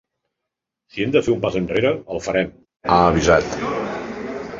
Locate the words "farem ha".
2.29-2.97